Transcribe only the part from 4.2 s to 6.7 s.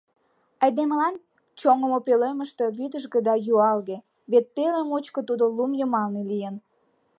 вет теле мучко тудо лум йымалне лийын.